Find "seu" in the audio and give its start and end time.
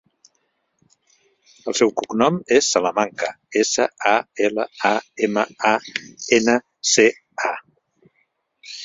1.79-1.91